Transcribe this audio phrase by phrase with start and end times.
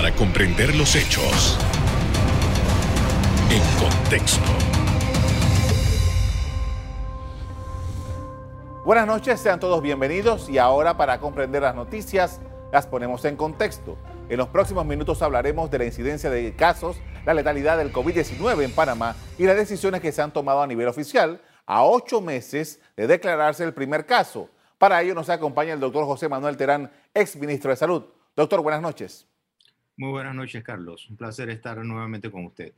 [0.00, 1.58] para comprender los hechos
[3.50, 4.40] en contexto.
[8.86, 12.40] Buenas noches, sean todos bienvenidos y ahora para comprender las noticias
[12.72, 13.98] las ponemos en contexto.
[14.30, 16.96] En los próximos minutos hablaremos de la incidencia de casos,
[17.26, 20.88] la letalidad del COVID-19 en Panamá y las decisiones que se han tomado a nivel
[20.88, 24.48] oficial a ocho meses de declararse el primer caso.
[24.78, 28.04] Para ello nos acompaña el doctor José Manuel Terán, ex ministro de Salud.
[28.34, 29.26] Doctor, buenas noches.
[30.00, 31.10] Muy buenas noches, Carlos.
[31.10, 32.72] Un placer estar nuevamente con usted.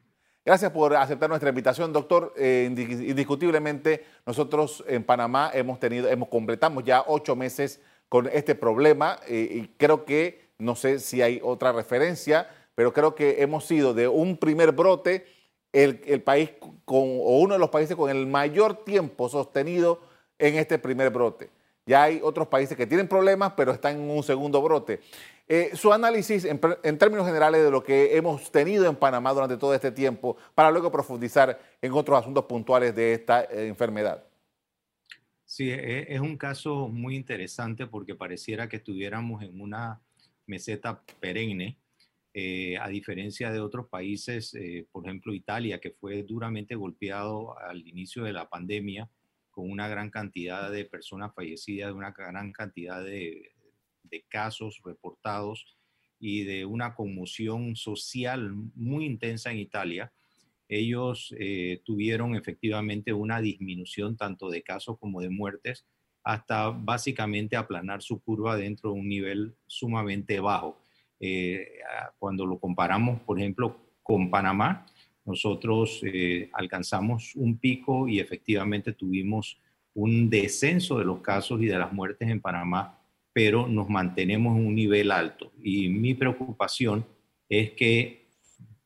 [0.45, 2.35] Gracias por aceptar nuestra invitación, doctor.
[2.37, 9.21] Eh, indiscutiblemente, nosotros en Panamá hemos tenido, hemos completamos ya ocho meses con este problema
[9.29, 13.95] eh, y creo que, no sé si hay otra referencia, pero creo que hemos sido
[13.95, 15.25] de un primer brote
[15.73, 16.51] el, país
[16.85, 20.01] con, o uno de los países con el mayor tiempo sostenido
[20.41, 21.51] en este primer brote.
[21.87, 25.01] Ya hay otros países que tienen problemas, pero están en un segundo brote.
[25.49, 26.59] Eh, su análisis en,
[26.99, 30.91] términos generales de lo que hemos tenido en Panamá durante todo este tiempo, para luego
[30.91, 34.25] profundizar en otros asuntos puntuales de esta eh, enfermedad.
[35.45, 40.01] Sí, e, es un caso muy interesante porque pareciera que estuviéramos en una
[40.47, 41.77] meseta perenne,
[42.35, 44.57] eh, a diferencia de otros países,
[44.91, 49.11] por ejemplo Italia, que fue duramente golpeado al inicio de la pandemia,
[49.51, 53.53] con una gran cantidad de personas fallecidas, una gran cantidad de
[54.05, 55.77] de casos reportados
[56.19, 60.13] y de una conmoción social muy intensa en Italia,
[60.69, 65.87] ellos eh, tuvieron efectivamente una disminución tanto de casos como de muertes
[66.25, 70.79] hasta básicamente aplanar su curva dentro de un nivel sumamente bajo.
[71.21, 71.67] Eh,
[72.19, 74.87] cuando lo comparamos, por ejemplo, con Panamá,
[75.25, 79.61] nosotros eh, alcanzamos un pico y efectivamente tuvimos
[79.95, 82.99] un descenso de los casos y de las muertes en Panamá
[83.33, 85.53] pero nos mantenemos en un nivel alto.
[85.63, 87.07] Y mi preocupación
[87.49, 88.27] es que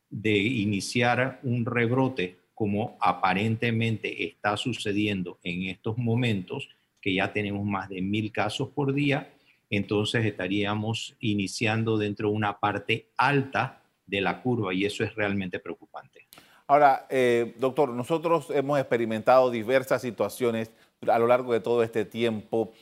[0.09, 6.69] de iniciar un rebrote como aparentemente está sucediendo en estos momentos,
[6.99, 9.31] que ya tenemos más de mil casos por día,
[9.69, 15.59] entonces estaríamos iniciando dentro de una parte alta de la curva y eso es realmente
[15.59, 16.27] preocupante.
[16.65, 20.71] Ahora, eh, doctor, nosotros hemos experimentado diversas situaciones
[21.07, 22.73] a lo largo de todo este tiempo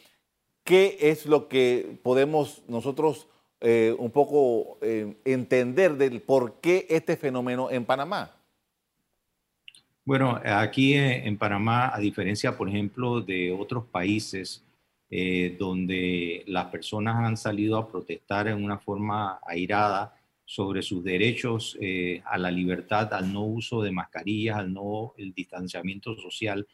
[0.66, 3.28] ¿Qué es lo que podemos nosotros
[3.62, 8.32] eh, un poco eh, entender del por qué este fenómeno en Panamá?
[10.04, 14.64] Bueno, aquí en Panamá, a diferencia, por ejemplo, de otros países
[15.12, 20.16] eh, donde las personas han salido a protestar en una forma airada
[20.46, 21.78] sobre sus derechos
[22.26, 26.68] a la libertad, al no uso de mascarillas, al no el distanciamiento social,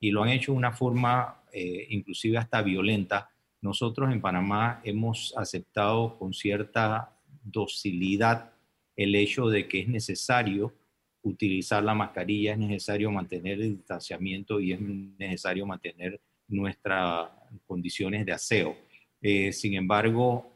[0.00, 1.42] y lo han hecho de una forma
[1.90, 3.30] inclusive hasta violenta,
[3.60, 8.52] nosotros en Panamá hemos aceptado con cierta docilidad
[8.96, 10.72] el hecho de que es necesario
[11.22, 17.30] utilizar la mascarilla, es necesario mantener el distanciamiento y es necesario mantener nuestras
[17.66, 18.76] condiciones de aseo.
[19.20, 20.52] Eh, sin embargo,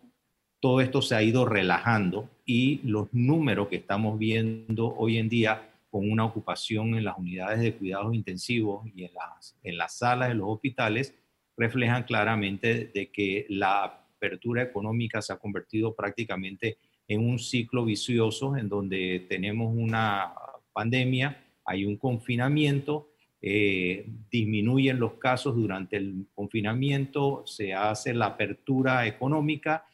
[0.60, 5.68] todo esto se ha ido relajando y los números que estamos viendo hoy en día
[5.90, 10.28] con una ocupación en las unidades de cuidados intensivos y en las, en las salas
[10.28, 11.14] de los hospitales
[11.56, 18.56] reflejan claramente de que la apertura económica se ha convertido prácticamente en un ciclo vicioso
[18.56, 20.32] en donde tenemos una
[20.72, 23.10] pandemia, hay un confinamiento,
[23.40, 29.84] eh, disminuyen los casos durante el confinamiento, se hace la apertura económica,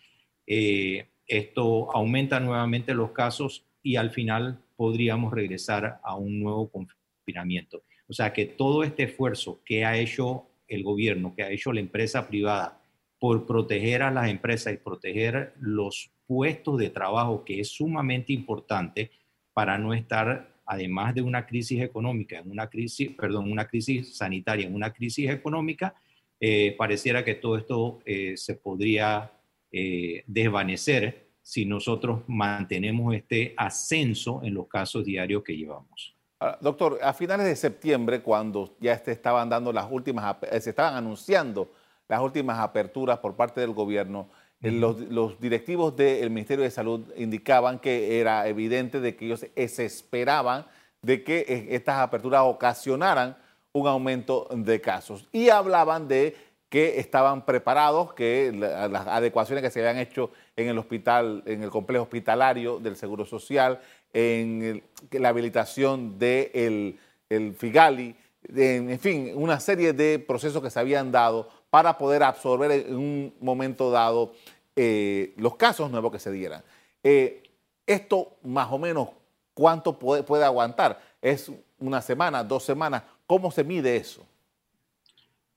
[0.46, 7.82] eh, esto aumenta nuevamente los casos y al final podríamos regresar a un nuevo confinamiento.
[8.06, 11.80] O sea que todo este esfuerzo que ha hecho el gobierno, que ha hecho la
[11.80, 12.80] empresa privada
[13.18, 19.10] por proteger a las empresas y proteger los puestos de trabajo, que es sumamente importante
[19.52, 24.66] para no estar, además de una crisis económica, en una crisis, perdón, una crisis sanitaria,
[24.66, 25.94] en una crisis económica,
[26.38, 29.32] eh, pareciera que todo esto eh, se podría
[29.72, 36.17] eh, desvanecer si nosotros mantenemos este ascenso en los casos diarios que llevamos.
[36.40, 40.70] Ah, doctor, a finales de septiembre, cuando ya se estaban dando las últimas, eh, se
[40.70, 41.72] estaban anunciando
[42.06, 44.28] las últimas aperturas por parte del gobierno,
[44.62, 49.84] eh, los, directivos del Ministerio de Salud indicaban que era evidente de que ellos se
[49.84, 50.66] esperaban
[51.02, 53.36] de que eh, estas aperturas ocasionaran
[53.72, 55.28] un aumento de casos.
[55.32, 56.36] Y hablaban de
[56.68, 61.70] que estaban preparados, que las adecuaciones que se habían hecho en el hospital, en el
[61.70, 63.80] complejo hospitalario del Seguro Social,
[64.12, 64.82] en
[65.12, 68.14] la habilitación del el FIGALI,
[68.54, 73.34] en fin, una serie de procesos que se habían dado para poder absorber en un
[73.40, 74.32] momento dado
[74.74, 76.62] eh, los casos nuevos que se dieran.
[77.02, 77.42] Eh,
[77.86, 79.08] Esto más o menos,
[79.54, 81.00] ¿cuánto puede, puede aguantar?
[81.20, 83.02] ¿Es una semana, dos semanas?
[83.26, 84.24] ¿Cómo se mide eso?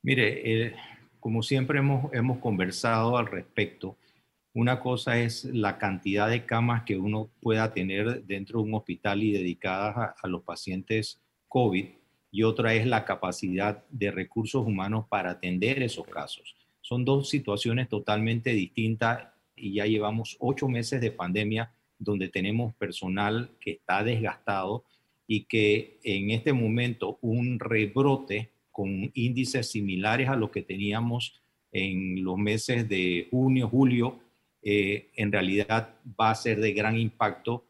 [0.01, 0.75] Mire, eh,
[1.19, 3.95] como siempre hemos, hemos conversado al respecto,
[4.53, 9.23] una cosa es la cantidad de camas que uno pueda tener dentro de un hospital
[9.23, 11.85] y dedicadas a, los pacientes COVID
[12.31, 16.55] y otra es la capacidad de recursos humanos para atender esos casos.
[16.81, 23.51] Son dos situaciones totalmente distintas y ya llevamos ocho meses de pandemia donde tenemos personal
[23.59, 24.83] que está desgastado
[25.27, 32.23] y que en este momento un rebrote con índices similares a los que teníamos en
[32.23, 34.19] los meses de junio, julio,
[34.61, 37.65] eh, en realidad va a ser de gran impacto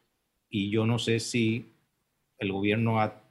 [0.49, 1.65] y yo no sé si
[2.37, 3.21] el gobierno ha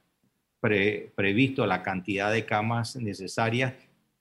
[0.60, 3.74] previsto la cantidad de camas necesarias,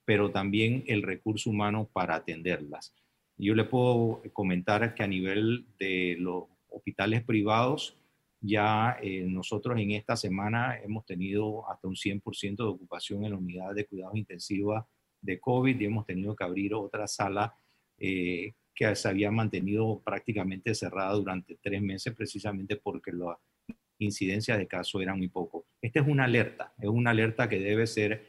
[0.04, 2.94] pero también el recurso humano para atenderlas.
[3.36, 7.96] Yo le puedo comentar que a nivel de los hospitales privados,
[8.40, 13.38] ya eh, nosotros en esta semana hemos tenido hasta un 100% de ocupación en la
[13.38, 14.82] unidad de cuidados intensivos
[15.20, 17.54] de COVID y hemos tenido que abrir otra sala
[17.98, 23.38] eh, que se había mantenido prácticamente cerrada durante tres meses precisamente porque la
[23.98, 25.66] incidencia de casos era muy poco.
[25.80, 28.26] Esta es una alerta, es una alerta que debe ser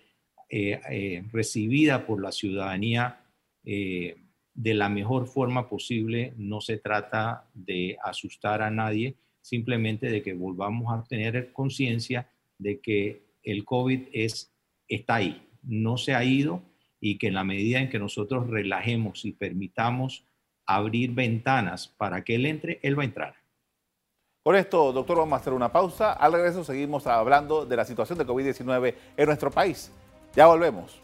[0.50, 3.18] eh, recibida por la ciudadanía
[3.64, 6.34] de la mejor forma posible.
[6.38, 12.80] No se trata de asustar a nadie, simplemente de que volvamos a tener conciencia de
[12.80, 14.54] que el COVID es,
[14.88, 16.64] está ahí, no se ha ido
[17.00, 20.26] y que en la medida en que nosotros relajemos y permitamos
[20.76, 23.36] abrir ventanas para que él entre, él va a entrar.
[24.44, 26.14] Con esto, doctor, vamos a hacer una pausa.
[26.14, 29.92] Al regreso seguimos hablando de la situación de COVID-19 en nuestro país.
[30.36, 31.00] Ya volvemos.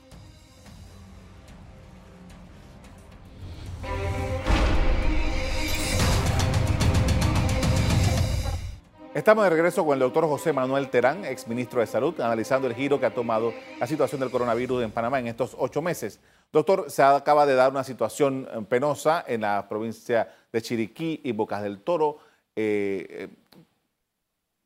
[9.18, 13.00] Estamos de regreso con el doctor José Manuel Terán, exministro de Salud, analizando el giro
[13.00, 16.20] que ha tomado la situación del coronavirus en Panamá en estos ocho meses.
[16.52, 21.32] Doctor, se acaba de dar una situación eh, penosa en la provincia de Chiriquí y
[21.34, 22.20] Bocas del Toro.
[22.56, 23.30] Eh,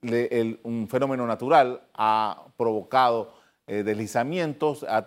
[0.03, 5.05] eh, un fenómeno natural ha provocado deslizamientos, ha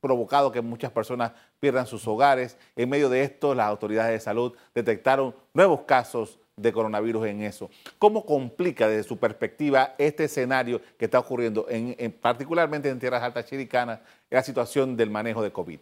[0.00, 2.56] provocado que muchas personas pierdan sus hogares.
[2.76, 7.70] En medio de esto, las autoridades de salud detectaron nuevos casos de coronavirus en eso.
[7.98, 13.46] ¿Cómo complica desde su perspectiva este escenario que está ocurriendo, en, particularmente en tierras altas
[13.46, 14.00] chiricanas,
[14.30, 15.78] la situación del manejo de COVID?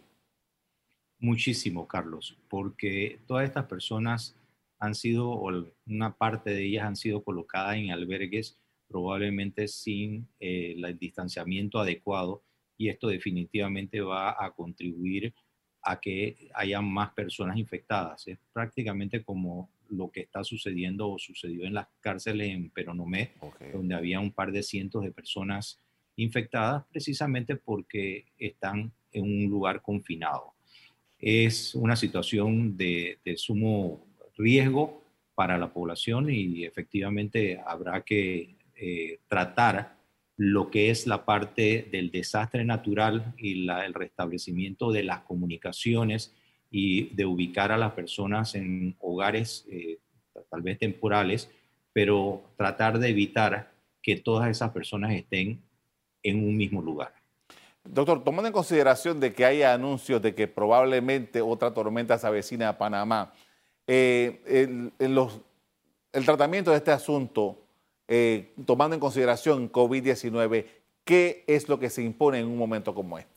[1.19, 4.35] Muchísimo, Carlos, porque todas estas personas
[4.79, 5.51] han sido, o
[5.87, 12.43] una parte de ellas han sido colocadas en albergues probablemente sin eh, el distanciamiento adecuado
[12.77, 15.33] y esto definitivamente va a contribuir
[15.81, 18.27] a que haya más personas infectadas.
[18.27, 23.33] Es prácticamente como lo que está sucediendo o sucedió en las cárceles en Peronomé,
[23.73, 25.79] donde había un par de cientos de personas
[26.15, 30.53] infectadas precisamente porque están en un lugar confinado.
[31.19, 34.05] Es una situación de, sumo
[34.37, 35.03] riesgo
[35.35, 39.97] para la población y efectivamente habrá que eh, tratar
[40.35, 46.35] lo que es la parte del desastre natural y el restablecimiento de las comunicaciones
[46.69, 49.99] y de ubicar a las personas en hogares eh,
[50.49, 51.49] tal vez temporales,
[51.93, 55.61] pero tratar de evitar que todas esas personas estén
[56.23, 57.13] en un mismo lugar.
[57.83, 62.69] Doctor, tomando en consideración de que hay anuncios de que probablemente otra tormenta se avecina
[62.69, 63.33] a Panamá,
[63.87, 67.57] eh, el, tratamiento de este asunto,
[68.07, 70.65] eh, tomando en consideración COVID-19,
[71.05, 73.36] ¿qué es lo que se impone en un momento como este?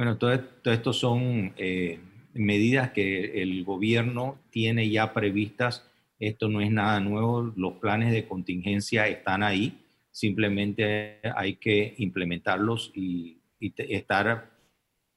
[0.00, 1.98] Bueno, todo, esto son eh,
[2.32, 5.84] medidas que el gobierno tiene ya previstas.
[6.18, 9.78] Esto no es nada nuevo, los planes de contingencia están ahí,
[10.10, 14.50] simplemente hay que implementarlos y, estar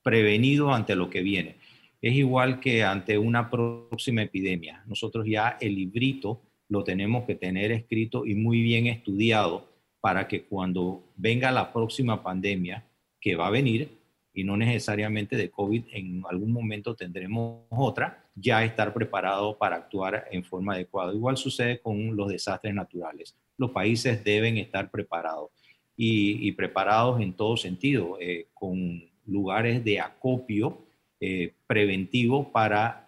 [0.04, 1.56] prevenido ante lo que viene.
[2.02, 4.84] Es igual que ante una próxima epidemia.
[4.86, 9.66] Nosotros ya el librito lo tenemos que tener escrito y muy bien estudiado
[10.02, 12.84] para que cuando venga la próxima pandemia
[13.22, 14.03] que va a venir,
[14.34, 20.28] y no necesariamente de COVID, en algún momento tendremos otra, ya estar preparado para actuar
[20.32, 21.14] en forma adecuada.
[21.14, 23.36] Igual sucede con los desastres naturales.
[23.58, 25.52] Los países deben estar preparados
[25.96, 30.80] y, preparados en todo sentido, eh, con lugares de acopio
[31.20, 33.08] eh, preventivo para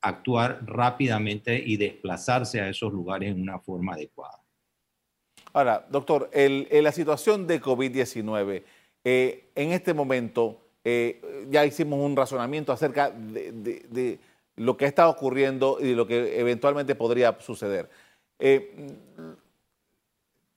[0.00, 4.38] actuar rápidamente y desplazarse a esos lugares en una forma adecuada.
[5.52, 8.62] Ahora, doctor, en la situación de COVID-19,
[9.04, 14.18] eh, en este momento, eh, ya hicimos un razonamiento acerca de,
[14.56, 17.88] lo que está ocurriendo y lo que eventualmente podría suceder.
[18.38, 18.94] Eh,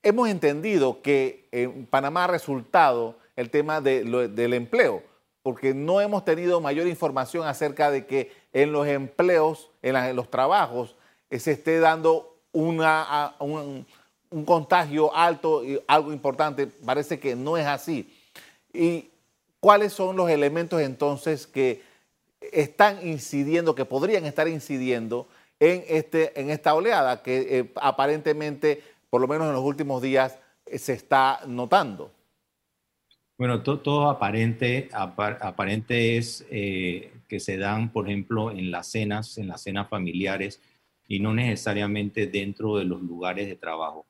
[0.04, 5.02] hemos entendido que en Panamá ha resultado el tema del empleo,
[5.42, 10.96] porque no hemos tenido mayor información acerca de que en los empleos, en, los trabajos,
[11.32, 13.86] se esté dando una, un,
[14.30, 16.68] un, contagio alto y algo importante.
[16.68, 18.10] Parece que no es así.
[18.76, 19.10] ¿Y
[19.60, 21.82] cuáles son los elementos entonces que
[22.52, 25.28] están incidiendo, que podrían estar incidiendo
[25.60, 30.38] en, este, en esta oleada que eh, aparentemente, por lo menos en los últimos días,
[30.66, 32.12] eh, se está notando?
[33.38, 39.50] Bueno, todo, aparente, aparente es eh, que se dan, por ejemplo, en las cenas, en
[39.50, 40.62] las cenas familiares
[41.08, 44.06] y no necesariamente dentro de los lugares de trabajo,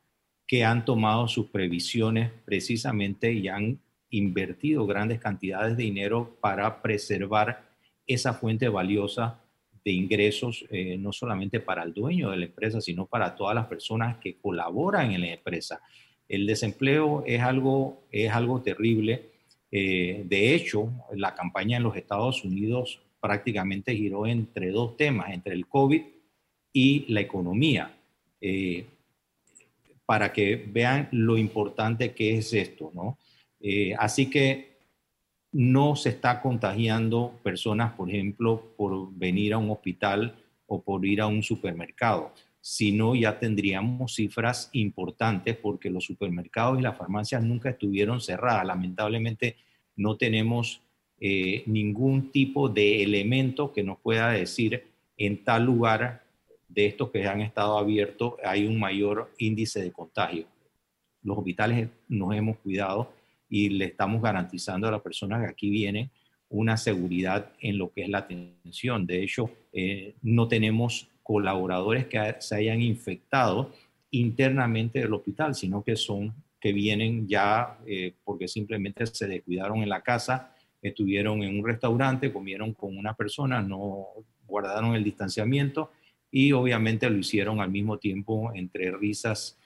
[0.46, 3.80] que han tomado sus previsiones precisamente y han
[4.18, 7.64] invertido grandes cantidades de dinero para preservar
[8.08, 9.42] esa fuente valiosa
[9.84, 13.68] de ingresos, eh, no solamente para el dueño de la empresa, sino para todas las
[13.68, 15.82] personas que colaboran en la empresa.
[16.28, 19.30] El desempleo es algo, es algo terrible.
[19.72, 25.54] Eh, de hecho, la campaña en los Estados Unidos prácticamente giró entre dos temas, entre
[25.54, 26.02] el COVID
[26.74, 27.96] y la economía,
[28.42, 28.86] eh,
[30.06, 33.18] para que vean lo importante que es esto, ¿no?
[33.98, 34.76] Así que
[35.52, 40.36] no se está contagiando personas, por ejemplo, por venir a un hospital
[40.68, 46.82] o por ir a un supermercado, sino ya tendríamos cifras importantes porque los supermercados y
[46.82, 48.66] las farmacias nunca estuvieron cerradas.
[48.66, 49.56] Lamentablemente
[49.96, 50.82] no tenemos
[51.22, 54.84] eh, ningún tipo de elemento que nos pueda decir
[55.16, 56.26] en tal lugar
[56.68, 60.48] de estos que han estado abiertos hay un mayor índice de contagio.
[61.24, 63.14] Los hospitales nos hemos cuidado
[63.56, 66.12] y le estamos garantizando a las personas que aquí vienen
[66.50, 69.08] una seguridad en lo que es la atención.
[69.08, 73.72] De hecho, eh, no tenemos colaboradores que se hayan infectado
[74.12, 79.88] internamente del hospital, sino que son que vienen ya eh, porque simplemente se descuidaron en
[79.88, 84.08] la casa, estuvieron en un restaurante, comieron con una persona, no
[84.46, 85.92] guardaron el distanciamiento
[86.30, 89.58] y obviamente lo hicieron al mismo tiempo entre risas,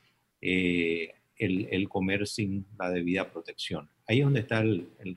[0.41, 3.89] eh, el, comer sin la debida protección.
[4.07, 4.63] Ahí es donde está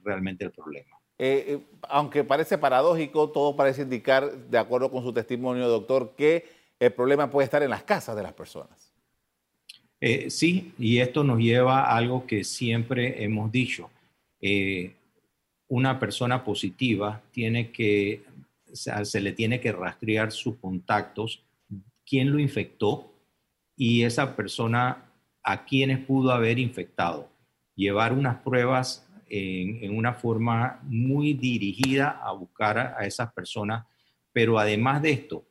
[0.05, 0.97] realmente el problema.
[1.19, 6.47] Eh, eh, aunque parece paradójico, todo parece indicar, de acuerdo con su testimonio, doctor, que
[6.79, 8.93] el problema puede estar en las casas de las personas.
[10.01, 13.91] Eh, sí, y esto nos lleva a algo que siempre hemos dicho.
[15.69, 18.25] una persona positiva tiene que,
[18.73, 21.45] se le tiene que rastrear sus contactos,
[22.05, 23.13] quién lo infectó,
[23.77, 25.12] y esa persona
[25.43, 27.29] a quienes pudo haber infectado.
[27.75, 33.87] Llevar unas pruebas en, una forma muy dirigida a buscar a, esas personas,
[34.33, 35.47] pero además de esto,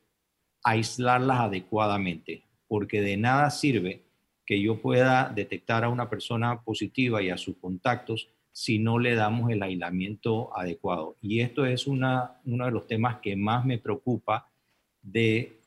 [0.62, 4.04] aislarlas adecuadamente, porque de nada sirve
[4.46, 9.14] que yo pueda detectar a una persona positiva y a sus contactos si no le
[9.14, 11.16] damos el aislamiento adecuado.
[11.20, 14.48] Y esto es una, uno de los temas que más me preocupa
[15.00, 15.61] de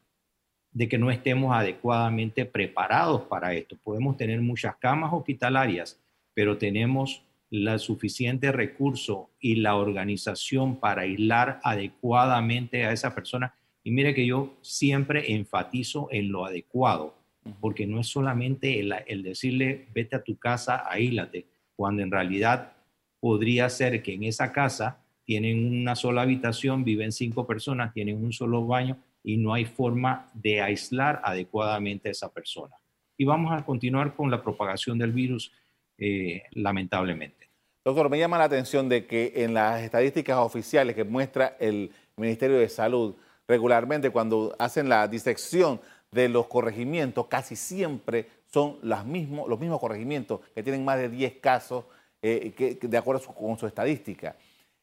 [0.76, 3.78] de que no estemos adecuadamente preparados para esto.
[3.82, 5.98] Podemos tener muchas camas hospitalarias,
[6.34, 13.56] pero tenemos el suficiente recurso y la organización para aislar adecuadamente a esa persona.
[13.86, 17.16] Y mire que yo siempre enfatizo en lo adecuado,
[17.62, 21.46] porque no es solamente el, el decirle vete a tu casa, aíslate,
[21.78, 22.74] cuando en realidad
[23.22, 28.34] podría ser que en esa casa tienen una sola habitación, viven cinco personas, tienen un
[28.34, 32.76] solo baño, y no hay forma de aislar adecuadamente a esa persona.
[33.18, 35.52] Y vamos a continuar con la propagación del virus,
[35.98, 37.50] eh, lamentablemente.
[37.84, 42.60] Doctor, me llama la atención de que en las estadísticas oficiales que muestra el Ministerio
[42.60, 43.16] de Salud,
[43.48, 49.80] regularmente cuando hacen la disección de los corregimientos, casi siempre son los mismos, los mismos
[49.80, 51.86] corregimientos que tienen más de 10 casos
[52.22, 54.36] eh, que, de acuerdo con su estadística.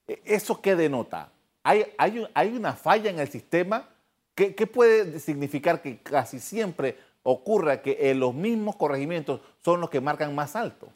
[0.06, 1.30] Eh, ¿Eso qué denota?
[1.62, 3.88] ¿Hay, hay, hay una falla en el sistema
[4.34, 10.34] ¿Qué, puede significar que casi siempre ocurra que los mismos corregimientos son los que marcan
[10.34, 10.90] más alto?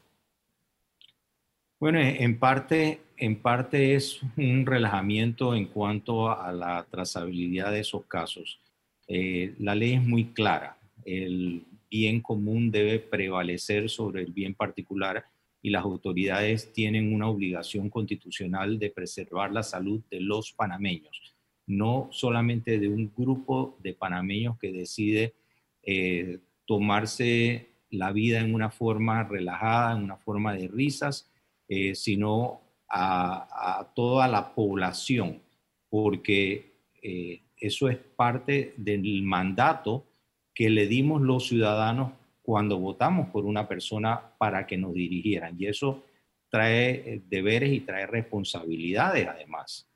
[1.78, 8.06] Bueno, en parte, en parte es un relajamiento en cuanto a la trazabilidad de esos
[8.06, 8.58] casos.
[9.06, 10.78] Eh, la ley es muy clara.
[11.04, 15.26] El bien común debe prevalecer sobre el bien particular
[15.60, 21.35] y las autoridades tienen una obligación constitucional de preservar la salud de los panameños
[21.66, 25.34] no solamente de un grupo de panameños que decide
[25.82, 31.30] eh, tomarse la vida en una forma relajada, en una forma de risas,
[31.68, 35.40] eh, sino a, toda la población,
[35.88, 40.06] porque eh, eso es parte del mandato
[40.54, 45.56] que le dimos los ciudadanos cuando votamos por una persona para que nos dirigieran.
[45.58, 46.04] Y eso
[46.48, 49.88] trae deberes y trae responsabilidades además.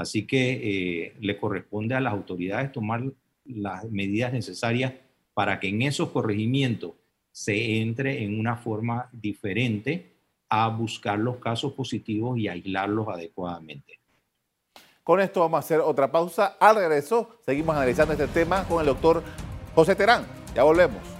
[0.00, 3.02] Así que eh, le corresponde a las autoridades tomar
[3.44, 4.94] las medidas necesarias
[5.34, 6.92] para que en esos corregimientos
[7.30, 10.12] se entre en una forma diferente
[10.48, 14.00] a buscar los casos positivos y aislarlos adecuadamente.
[15.04, 16.56] Con esto vamos a hacer otra pausa.
[16.58, 19.22] Al regreso seguimos analizando este tema con el doctor
[19.74, 20.26] José Terán.
[20.54, 21.19] Ya volvemos.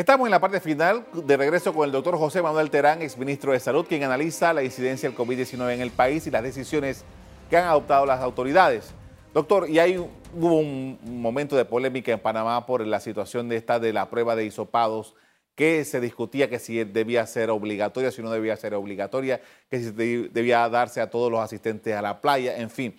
[0.00, 3.60] Estamos en la parte final de regreso con el doctor José Manuel Terán, exministro de
[3.60, 7.04] Salud, quien analiza la incidencia del COVID-19 en el país y las decisiones
[7.50, 8.94] que han adoptado las autoridades.
[9.34, 13.78] Doctor, y hay hubo un momento de polémica en Panamá por la situación de esta
[13.78, 15.16] de la prueba de hisopados,
[15.54, 19.90] que se discutía que si debía ser obligatoria, si no debía ser obligatoria, que si
[19.90, 22.96] debía darse a todos los asistentes a la playa, en fin.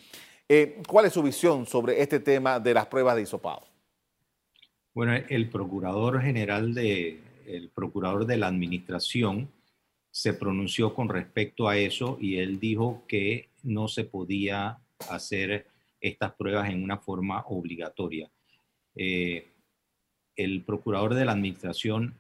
[0.48, 3.71] Eh, ¿Cuál es su visión sobre este tema de las pruebas de hisopados?
[4.93, 9.50] Bueno, el procurador general de, el procurador de la administración
[10.12, 14.79] se pronunció con respecto a eso y él dijo que no se podía
[15.10, 15.67] hacer
[16.01, 18.29] estas pruebas en una forma obligatoria.
[18.95, 19.48] Eh,
[20.36, 22.15] el procurador de la administración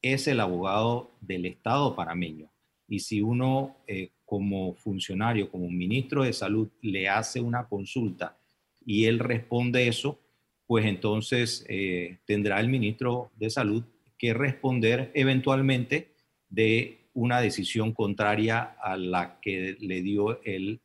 [0.00, 2.50] es el abogado del Estado panameño
[2.88, 8.38] y si uno eh, como funcionario, como ministro de salud, le hace una consulta
[8.86, 10.18] y él responde eso,
[10.66, 13.84] pues entonces eh, tendrá el ministro de salud
[14.18, 16.14] que responder eventualmente
[16.48, 20.80] de una decisión contraria a la que le dio el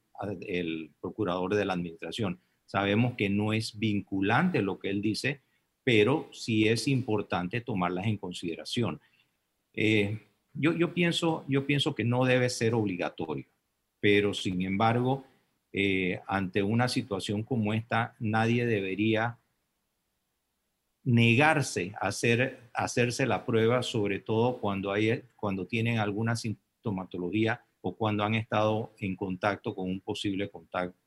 [1.01, 2.39] procurador de la administración.
[2.65, 5.41] Sabemos que no es vinculante lo que él dice,
[5.83, 9.01] pero sí es importante tomarlas en consideración.
[9.73, 10.19] Eh,
[10.53, 13.47] yo, yo, pienso, yo pienso que no debe ser obligatorio,
[13.99, 15.25] pero sin embargo,
[15.73, 19.39] eh, ante una situación como esta, nadie debería
[21.03, 27.95] negarse a, hacer, hacerse la prueba, sobre todo cuando, hay, cuando tienen alguna sintomatología o
[27.95, 30.97] cuando han estado en contacto con un posible contacto,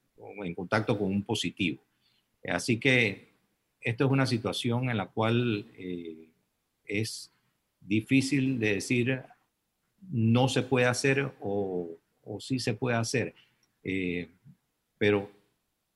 [0.45, 1.83] en contacto con un positivo.
[2.49, 3.33] Así que
[3.81, 6.31] esto es una situación en la cual eh,
[6.85, 7.33] es
[7.81, 9.23] difícil de decir
[10.11, 13.35] no se puede hacer o, o sí se puede hacer.
[13.85, 14.29] Eh,
[14.99, 15.31] pero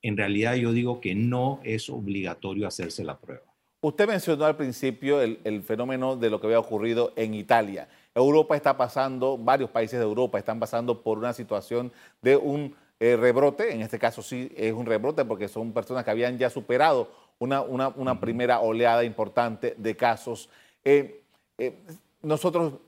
[0.02, 3.45] en realidad yo digo que no es obligatorio hacerse la prueba.
[3.86, 7.86] Usted mencionó al principio el, el fenómeno de lo que había ocurrido en Italia.
[8.16, 13.16] Europa está pasando, varios países de Europa están pasando por una situación de un eh,
[13.16, 17.12] rebrote, en este caso sí es un rebrote porque son personas que habían ya superado
[17.38, 20.48] una, una, primera oleada importante de casos.
[20.84, 21.22] Eh,
[21.56, 21.78] eh,
[22.22, 22.80] nosotros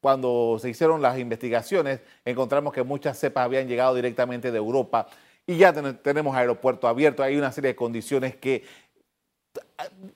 [0.00, 5.06] cuando se hicieron las investigaciones encontramos que muchas cepas habían llegado directamente de Europa
[5.46, 8.64] y ya tenemos aeropuerto abierto, hay una serie de condiciones que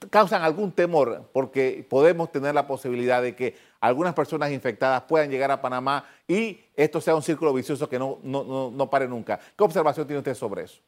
[0.09, 5.51] causan algún temor porque podemos tener la posibilidad de que algunas personas infectadas puedan llegar
[5.51, 9.39] a Panamá y esto sea un círculo vicioso que no, no, no, pare nunca.
[9.57, 10.81] ¿Qué observación tiene usted sobre eso?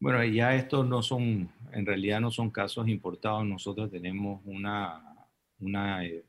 [0.00, 3.44] Bueno, ya estos no son, en realidad no son casos importados.
[3.44, 5.16] Nosotros tenemos una,
[5.60, 6.24] una eh,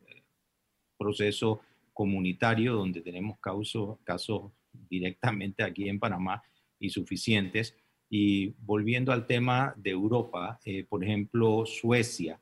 [0.98, 1.62] proceso
[1.94, 4.52] comunitario donde tenemos casos
[4.90, 6.44] directamente aquí en Panamá
[6.80, 7.76] y suficientes.
[8.18, 12.40] Y volviendo al tema de Europa, eh, por ejemplo, Suecia.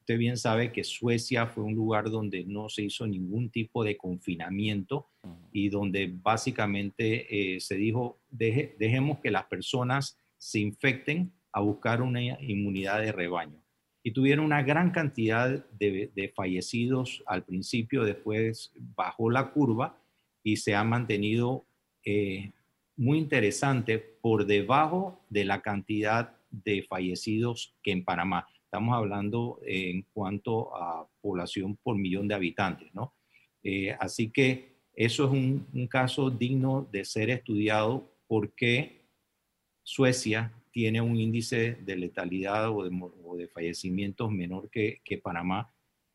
[0.00, 3.96] Usted bien sabe que Suecia fue un lugar donde no se hizo ningún tipo de
[3.96, 5.08] confinamiento
[5.50, 12.20] y donde básicamente eh, se dijo, dejemos que las personas se infecten a buscar una
[12.42, 13.64] inmunidad de rebaño.
[14.02, 19.98] Y tuvieron una gran cantidad de, fallecidos al principio, después bajó la curva
[20.42, 21.64] y se ha mantenido
[22.04, 22.52] eh,
[22.96, 28.46] muy interesante por debajo de la cantidad de fallecidos que en Panamá.
[28.64, 33.14] Estamos hablando en cuanto a población por millón de habitantes, ¿no?
[33.62, 39.02] Eh, así que eso es un, caso digno de ser estudiado porque
[39.82, 45.72] Suecia tiene un índice de letalidad o de, fallecimientos menor que, Panamá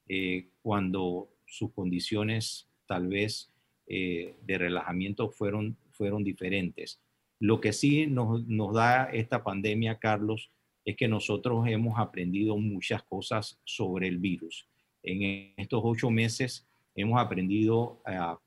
[0.07, 3.51] eh, cuando sus condiciones tal vez
[3.87, 7.01] eh, de relajamiento fueron fueron diferentes.
[7.39, 10.49] Lo que sí nos, da esta pandemia, Carlos,
[10.85, 14.65] es que nosotros hemos aprendido muchas cosas sobre el virus.
[15.03, 18.39] En estos ocho meses hemos aprendido a,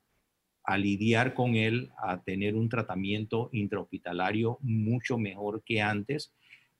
[0.77, 6.33] lidiar con él, a tener un tratamiento intrahospitalario mucho mejor que antes,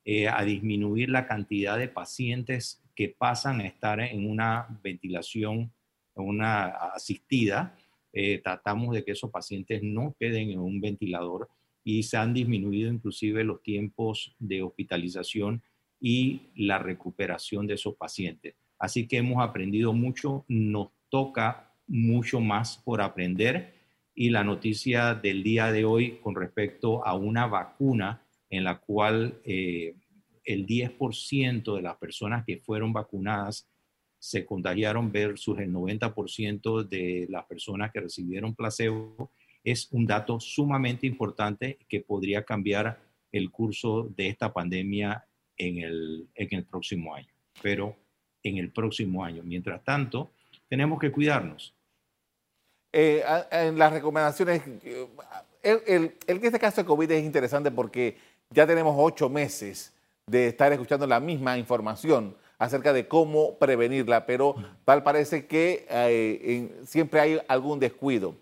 [0.06, 5.72] eh, a disminuir la cantidad de pacientes que pasan a estar en una ventilación
[6.16, 7.76] una asistida,
[8.14, 11.50] eh, tratamos de que esos pacientes no queden en un ventilador
[11.84, 15.64] y se han disminuido inclusive los tiempos de hospitalización
[16.00, 18.56] y la recuperación de esos pacientes.
[18.78, 23.74] Así que hemos aprendido mucho, nos toca mucho más por aprender
[24.16, 29.40] y la noticia del día de hoy con respecto a una vacuna en la cual
[29.44, 29.96] eh,
[30.44, 33.68] el 10% de las personas que fueron vacunadas
[34.24, 39.32] se contagiaron versus el 90% de las personas que recibieron placebo,
[39.66, 43.02] es un dato sumamente importante que podría cambiar
[43.34, 45.26] el curso de esta pandemia
[45.58, 47.28] en el, en el próximo año.
[47.62, 47.98] Pero
[48.44, 49.44] en el próximo año.
[49.44, 50.32] Mientras tanto,
[50.70, 51.76] tenemos que cuidarnos.
[52.94, 54.62] Eh, en las recomendaciones,
[55.62, 58.16] el, el, el, este caso de COVID es interesante porque
[58.50, 59.94] ya tenemos ocho meses
[60.28, 66.82] de estar escuchando la misma información acerca de cómo prevenirla, pero tal parece que eh,
[66.86, 68.36] siempre hay algún descuido.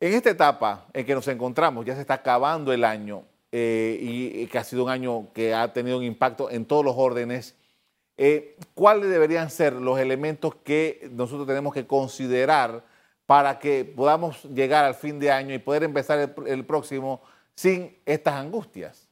[0.00, 4.46] En esta etapa en que nos encontramos, ya se está acabando el año eh, y,
[4.46, 7.54] que ha sido un año que ha tenido un impacto en todos los órdenes,
[8.16, 12.82] eh, ¿cuáles deberían ser los elementos que nosotros tenemos que considerar
[13.26, 17.20] para que podamos llegar al fin de año y poder empezar el próximo
[17.54, 19.09] sin estas angustias?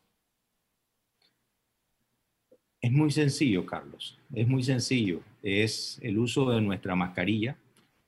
[2.89, 4.19] Es muy sencillo, Carlos.
[4.33, 5.21] Es muy sencillo.
[5.43, 7.59] Es el uso de nuestra mascarilla,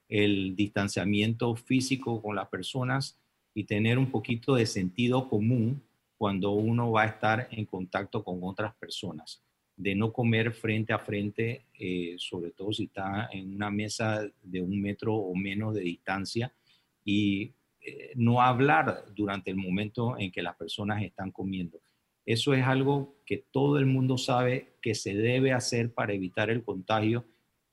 [0.08, 3.18] el distanciamiento físico con las personas
[3.52, 5.82] y tener un poquito de sentido común
[6.16, 9.42] cuando uno va a estar en contacto con otras personas.
[9.76, 14.62] De no comer frente a frente, eh, sobre todo si está en una mesa de
[14.62, 16.54] un metro o menos de distancia
[17.04, 21.82] y eh, no hablar durante el momento en que las personas están comiendo
[22.26, 26.64] eso es algo que todo el mundo sabe que se debe hacer para evitar el
[26.64, 27.24] contagio,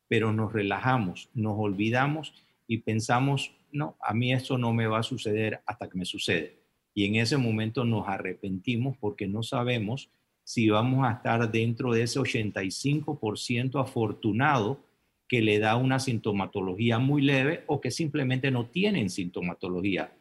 [0.08, 5.04] pero nos relajamos, nos olvidamos y pensamos, no, a mí eso no me va a
[5.04, 6.60] suceder hasta que me sucede.
[6.93, 10.12] Y en ese momento nos arrepentimos porque no sabemos
[10.43, 14.80] si vamos a estar dentro de ese 85% afortunado
[15.28, 20.12] que le da una sintomatología muy leve o que simplemente no tienen sintomatología.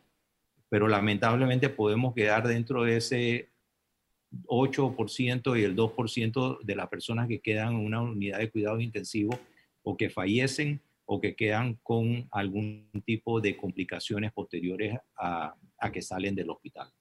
[0.71, 3.51] Pero lamentablemente podemos quedar dentro de ese
[4.47, 9.37] 8% y el 2% de las personas que quedan en una unidad de cuidados intensivos
[9.83, 15.55] o que fallecen o que quedan con algún tipo de complicaciones posteriores a,
[15.93, 16.93] que salen del hospital.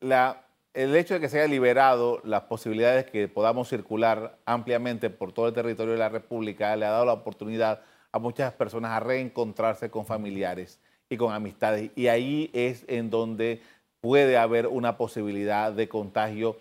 [0.00, 5.32] La, el hecho de que se haya liberado las posibilidades que podamos circular ampliamente por
[5.32, 9.00] todo el territorio de la República le ha dado la oportunidad a muchas personas a
[9.00, 11.90] reencontrarse con familiares y con amistades.
[11.96, 13.62] Y ahí es en donde
[14.02, 16.58] puede haber una posibilidad de contagio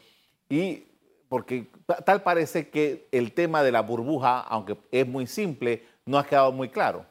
[0.48, 0.84] y
[1.28, 1.68] porque
[2.06, 6.52] tal parece que el tema de la burbuja, aunque es muy simple, no ha quedado
[6.52, 7.06] muy claro.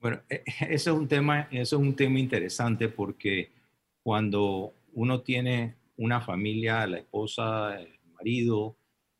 [0.00, 3.50] Bueno, e, eso es un tema, eso es un tema interesante porque
[4.02, 8.76] cuando uno tiene una familia, la esposa, el marido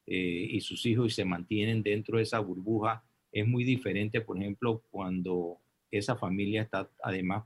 [0.07, 4.39] eh, y sus hijos y se mantienen dentro de esa burbuja, es muy diferente, por
[4.39, 5.59] ejemplo, cuando
[5.91, 7.45] esa familia está además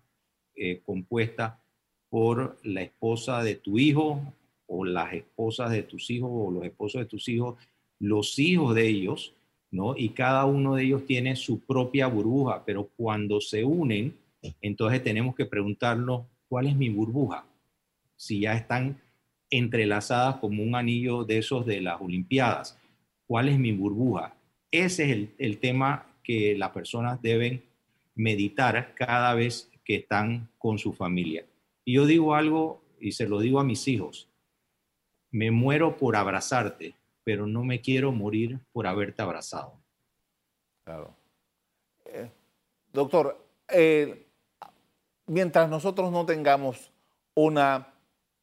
[0.55, 1.62] eh, compuesta
[2.13, 4.21] por la esposa de tu hijo
[4.67, 7.57] o las esposas de tus hijos o los esposos de tus hijos,
[7.99, 9.33] los hijos de ellos,
[9.71, 9.97] ¿no?
[9.97, 14.15] Y cada uno de ellos tiene su propia burbuja, pero cuando se unen,
[14.61, 17.47] entonces tenemos que preguntarnos, ¿cuál es mi burbuja?
[18.15, 19.01] Si ya están
[19.49, 22.79] entrelazadas como un anillo de esos de las Olimpiadas,
[23.27, 24.35] ¿cuál es mi burbuja?
[24.71, 27.63] Ese es el, el tema que las personas deben
[28.15, 31.47] meditar cada vez que están con su familia.
[31.85, 34.29] Y yo digo algo y se lo digo a mis hijos,
[35.31, 39.81] me muero por abrazarte, pero no me quiero morir por haberte abrazado.
[40.85, 41.17] Claro.
[42.05, 42.31] Eh,
[42.93, 44.27] doctor, eh,
[45.27, 46.93] mientras nosotros no tengamos
[47.35, 47.95] una,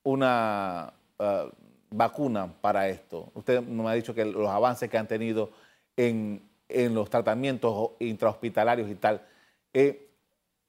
[0.03, 1.49] una uh,
[1.91, 5.51] vacuna para esto, usted me ha dicho que los avances que han tenido
[5.95, 9.25] en, en los tratamientos intrahospitalarios y tal,
[9.73, 10.08] eh,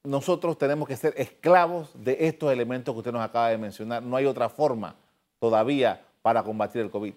[0.05, 4.03] nosotros tenemos que ser esclavos de estos elementos que usted nos acaba de mencionar.
[4.03, 4.97] No hay otra forma
[5.39, 7.15] todavía para combatir el COVID.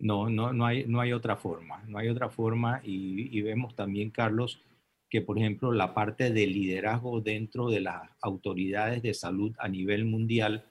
[0.00, 1.82] No, no, no, hay, no hay otra forma.
[1.88, 4.60] No hay otra forma y, vemos también, Carlos,
[5.08, 10.04] que por ejemplo la parte de liderazgo dentro de las autoridades de salud a nivel
[10.04, 10.66] mundial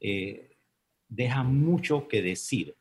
[0.00, 0.56] eh,
[1.08, 2.74] deja mucho que decir.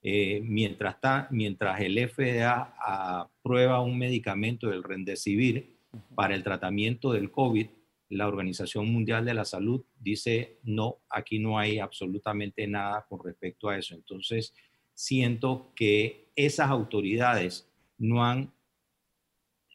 [0.00, 5.77] Eh, mientras, está, mientras el FDA aprueba un medicamento, el Rendecivir,
[6.14, 7.66] para el tratamiento del COVID,
[8.10, 13.68] la Organización Mundial de la Salud dice, no, aquí no hay absolutamente nada con respecto
[13.68, 13.94] a eso.
[13.94, 14.54] Entonces,
[14.94, 18.52] siento que esas autoridades no han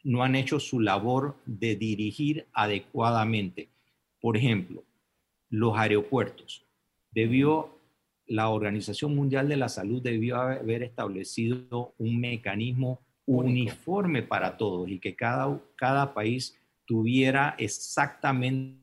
[0.03, 3.69] no han hecho su labor de dirigir adecuadamente.
[4.19, 4.83] Por ejemplo,
[5.49, 6.65] los aeropuertos.
[7.11, 7.79] Debió,
[8.25, 14.99] la Organización Mundial de la Salud debió haber establecido un mecanismo uniforme para todos y
[14.99, 18.81] que cada, cada país tuviera exactamente...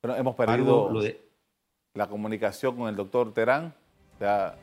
[0.00, 0.90] Pero hemos perdido
[1.94, 3.74] la comunicación con el doctor Terán.
[4.20, 4.54] Ya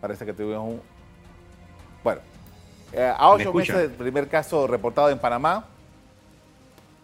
[0.00, 0.80] parece que tuvimos un...
[2.02, 2.20] Bueno,
[2.92, 5.66] eh, a ocho meses del primer caso reportado en Panamá,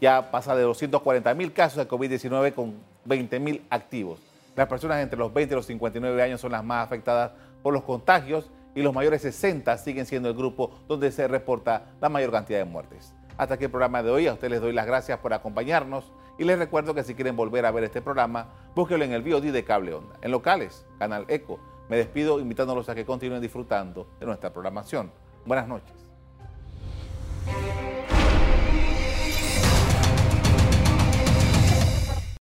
[0.01, 4.21] ya pasa de 240 mil casos de COVID-19 con 20 mil activos.
[4.57, 7.33] Las personas entre los 20 y los 59 años son las más afectadas
[7.63, 12.09] por los contagios y los mayores 60 siguen siendo el grupo donde se reporta la
[12.09, 13.15] mayor cantidad de muertes.
[13.37, 14.27] Hasta aquí el programa de hoy.
[14.27, 17.67] A ustedes les doy las gracias por acompañarnos y les recuerdo que si quieren volver
[17.67, 20.17] a ver este programa, búsquenlo en el VOD de Cable Onda.
[20.23, 21.59] En locales, Canal Eco.
[21.89, 25.11] Me despido invitándolos a que continúen disfrutando de nuestra programación.
[25.45, 26.10] Buenas noches.